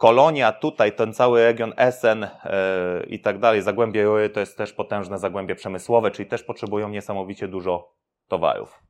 [0.00, 4.72] Kolonia, tutaj ten cały region Essen yy, i tak dalej, Zagłębie Rury to jest też
[4.72, 7.94] potężne zagłębie przemysłowe, czyli też potrzebują niesamowicie dużo
[8.28, 8.82] towarów.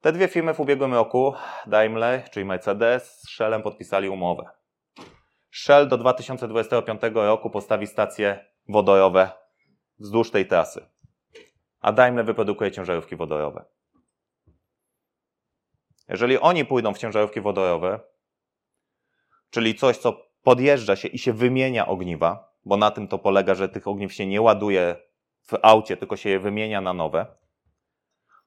[0.00, 1.34] Te dwie firmy w ubiegłym roku,
[1.66, 4.44] Daimler, czyli Mercedes, z Shellem podpisali umowę.
[5.50, 9.30] Shell do 2025 roku postawi stacje wodorowe
[9.98, 10.86] wzdłuż tej trasy,
[11.80, 13.64] a Daimler wyprodukuje ciężarówki wodorowe.
[16.08, 18.00] Jeżeli oni pójdą w ciężarówki wodorowe,
[19.50, 23.68] czyli coś, co podjeżdża się i się wymienia ogniwa, bo na tym to polega, że
[23.68, 24.96] tych ogniw się nie ładuje
[25.42, 27.26] w aucie, tylko się je wymienia na nowe,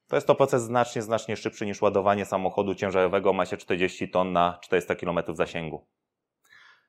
[0.07, 4.33] to jest to proces znacznie, znacznie szybszy niż ładowanie samochodu ciężarowego o masie 40 ton
[4.33, 5.87] na 400 km zasięgu.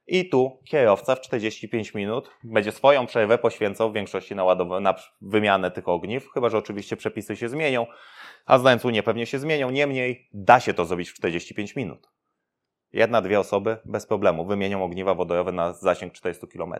[0.06, 5.70] I tu kierowca w 45 minut będzie swoją przerwę poświęcał w większości na, na wymianę
[5.70, 7.86] tych ogniw, chyba że oczywiście przepisy się zmienią,
[8.46, 9.70] a znając Unię pewnie się zmienią.
[9.70, 12.13] Niemniej da się to zrobić w 45 minut.
[12.94, 16.74] Jedna, dwie osoby bez problemu wymienią ogniwa wodorowe na zasięg 400 km.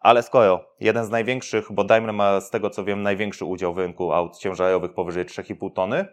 [0.00, 3.78] Ale skoro jeden z największych, bo Daimler ma z tego co wiem największy udział w
[3.78, 6.06] rynku aut ciężarowych powyżej 3,5 tony,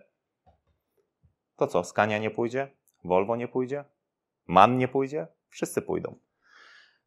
[1.58, 2.72] to co, Scania nie pójdzie?
[3.04, 3.86] Volvo nie pójdzie?
[4.48, 5.28] MAN nie pójdzie?
[5.50, 6.16] Wszyscy pójdą.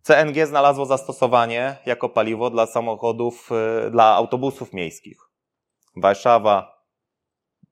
[0.03, 3.51] CNG znalazło zastosowanie jako paliwo dla samochodów,
[3.87, 5.19] y, dla autobusów miejskich.
[5.97, 6.83] Warszawa,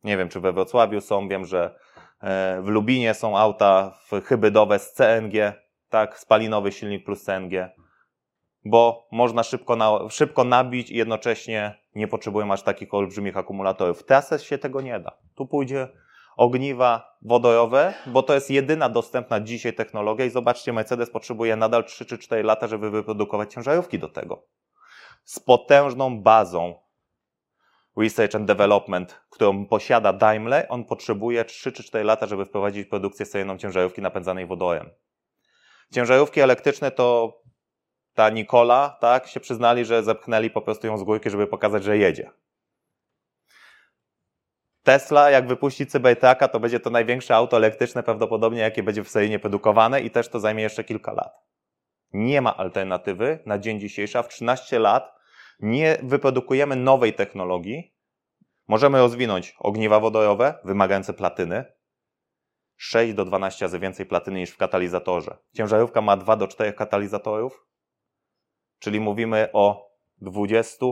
[0.05, 1.79] nie wiem czy we Wrocławiu są, wiem, że
[2.63, 5.53] w Lubinie są auta hybrydowe z CNG,
[5.89, 7.71] tak, spalinowy silnik plus CNG
[8.67, 14.03] bo można szybko, na, szybko nabić i jednocześnie nie potrzebujemy aż takich olbrzymich akumulatorów.
[14.03, 15.13] W się tego nie da.
[15.35, 15.89] Tu pójdzie
[16.37, 22.05] ogniwa wodorowe, bo to jest jedyna dostępna dzisiaj technologia i zobaczcie, Mercedes potrzebuje nadal 3
[22.05, 24.47] czy 4 lata, żeby wyprodukować ciężarówki do tego.
[25.25, 26.75] Z potężną bazą
[27.97, 33.27] research and development, którą posiada Daimler, on potrzebuje 3 czy 4 lata, żeby wprowadzić produkcję
[33.27, 34.91] seryjną ciężarówki napędzanej wodorem.
[35.93, 37.39] Ciężarówki elektryczne to
[38.15, 41.99] ta Nikola, tak, się przyznali, że zepchnęli po prostu ją z górki, żeby pokazać, że
[41.99, 42.31] jedzie.
[44.83, 49.39] Tesla, jak wypuści Cybertrucka, to będzie to największe auto elektryczne prawdopodobnie, jakie będzie w seryjnie
[49.39, 51.43] produkowane i też to zajmie jeszcze kilka lat.
[52.13, 55.16] Nie ma alternatywy na dzień dzisiejszy, a w 13 lat
[55.61, 57.95] nie wyprodukujemy nowej technologii.
[58.69, 61.65] Możemy rozwinąć ogniwa wodorowe wymagające platyny.
[62.77, 65.37] 6 do 12 razy więcej platyny niż w katalizatorze.
[65.57, 67.67] Ciężarówka ma 2 do 4 katalizatorów,
[68.79, 69.91] czyli mówimy o
[70.21, 70.87] 20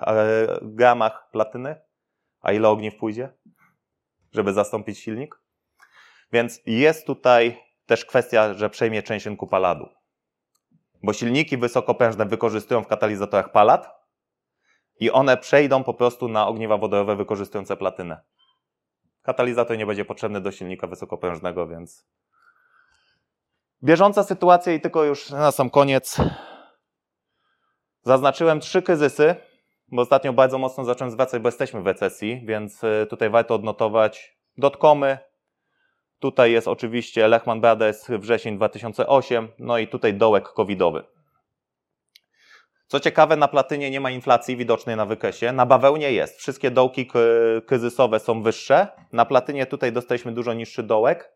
[0.00, 1.76] e, gramach platyny.
[2.40, 3.32] A ile ogniw pójdzie,
[4.32, 5.40] żeby zastąpić silnik?
[6.32, 9.88] Więc jest tutaj też kwestia, że przejmie część rynku paladu.
[11.04, 13.88] Bo silniki wysokopężne wykorzystują w katalizatorach palat
[15.00, 18.20] i one przejdą po prostu na ogniwa wodorowe wykorzystujące platynę.
[19.22, 22.06] Katalizator nie będzie potrzebny do silnika wysokopężnego, więc
[23.82, 26.16] bieżąca sytuacja i tylko już na sam koniec
[28.02, 29.36] Zaznaczyłem trzy kryzysy,
[29.88, 34.38] bo ostatnio bardzo mocno zacząłem zwracać, bo jesteśmy w recesji, więc y, tutaj warto odnotować
[34.58, 35.18] dotkomy.
[36.24, 41.04] Tutaj jest oczywiście Lehman Brothers wrzesień 2008, no i tutaj dołek covidowy.
[42.86, 45.52] Co ciekawe, na platynie nie ma inflacji widocznej na wykresie.
[45.52, 46.38] Na bawełnie jest.
[46.38, 47.10] Wszystkie dołki
[47.66, 48.88] kryzysowe są wyższe.
[49.12, 51.32] Na platynie tutaj dostaliśmy dużo niższy dołek.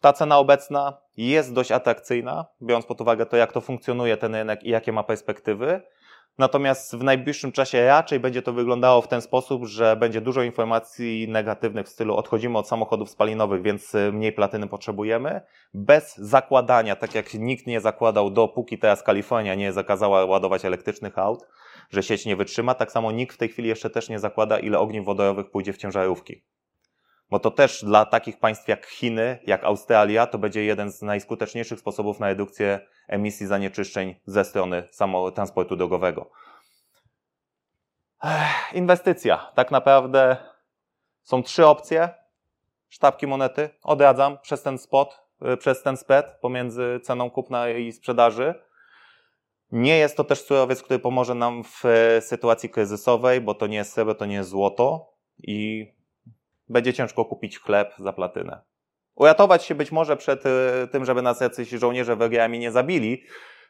[0.00, 4.62] Ta cena obecna jest dość atrakcyjna, biorąc pod uwagę to, jak to funkcjonuje ten rynek
[4.62, 5.82] i jakie ma perspektywy.
[6.38, 11.28] Natomiast w najbliższym czasie raczej będzie to wyglądało w ten sposób, że będzie dużo informacji
[11.28, 15.40] negatywnych w stylu odchodzimy od samochodów spalinowych, więc y, mniej platyny potrzebujemy,
[15.74, 21.46] bez zakładania, tak jak nikt nie zakładał dopóki teraz Kalifornia nie zakazała ładować elektrycznych aut,
[21.90, 24.78] że sieć nie wytrzyma, tak samo nikt w tej chwili jeszcze też nie zakłada, ile
[24.78, 26.42] ogniw wodorowych pójdzie w ciężarówki.
[27.34, 31.80] Bo to też dla takich państw jak Chiny, jak Australia, to będzie jeden z najskuteczniejszych
[31.80, 36.30] sposobów na redukcję emisji zanieczyszczeń ze strony samo transportu drogowego.
[38.72, 39.52] Inwestycja.
[39.54, 40.36] Tak naprawdę
[41.22, 42.08] są trzy opcje.
[42.88, 45.20] Sztabki monety odradzam przez ten spot,
[45.52, 48.54] y, przez ten spread pomiędzy ceną kupna i sprzedaży.
[49.72, 53.76] Nie jest to też surowiec, który pomoże nam w e, sytuacji kryzysowej, bo to nie
[53.76, 55.94] jest srebro, to nie jest złoto i
[56.68, 58.62] będzie ciężko kupić chleb za platynę.
[59.14, 60.50] Uratować się być może przed y,
[60.92, 63.22] tym, żeby nas jacyś żołnierze węgrami nie zabili,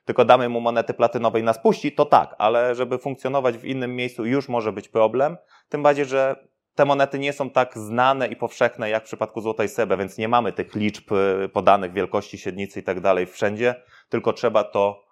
[0.04, 4.24] tylko damy mu monety platynowej nas puści, to tak, ale żeby funkcjonować w innym miejscu
[4.24, 5.36] już może być problem,
[5.68, 6.36] tym bardziej, że
[6.74, 10.28] te monety nie są tak znane i powszechne jak w przypadku złotej srebra, więc nie
[10.28, 13.74] mamy tych liczb y, podanych, wielkości średnicy i tak dalej wszędzie,
[14.08, 15.03] tylko trzeba to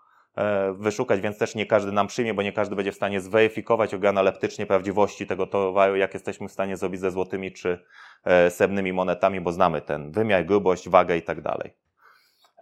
[0.75, 4.67] wyszukać, więc też nie każdy nam przyjmie, bo nie każdy będzie w stanie zweryfikować organoleptycznie
[4.67, 7.85] prawdziwości tego towaru, jak jesteśmy w stanie zrobić ze złotymi czy
[8.25, 11.75] e, srebrnymi monetami, bo znamy ten wymiar, grubość, wagę i tak dalej.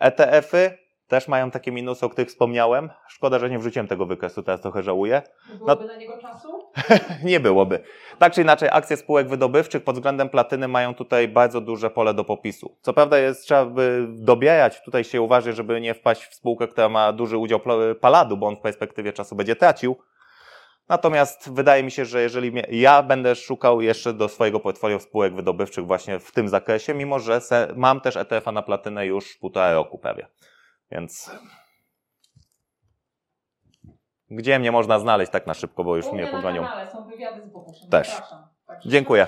[0.00, 0.78] ETF-y
[1.10, 2.90] też mają takie minusy, o których wspomniałem.
[3.08, 5.22] Szkoda, że nie wrzuciłem tego wykresu, teraz trochę żałuję.
[5.58, 6.70] Byłoby na niego czasu?
[7.24, 7.80] Nie byłoby.
[8.18, 12.24] Tak czy inaczej, akcje spółek wydobywczych pod względem platyny mają tutaj bardzo duże pole do
[12.24, 12.76] popisu.
[12.80, 16.88] Co prawda jest, trzeba by dobierać, tutaj się uważać, żeby nie wpaść w spółkę, która
[16.88, 17.60] ma duży udział
[18.00, 19.96] paladu, bo on w perspektywie czasu będzie tracił.
[20.88, 25.86] Natomiast wydaje mi się, że jeżeli ja będę szukał jeszcze do swojego portfolio spółek wydobywczych
[25.86, 27.40] właśnie w tym zakresie, mimo że
[27.76, 30.26] mam też ETF-a na platynę już półtora roku prawie.
[30.90, 31.30] Więc
[34.30, 36.62] gdzie mnie można znaleźć tak na szybko, bo już U mnie mnie na pogonią.
[36.62, 37.90] kanale są wywiady z Boguszem.
[37.90, 38.08] Też.
[38.08, 38.48] Zapraszam.
[38.66, 39.26] Także Dziękuję.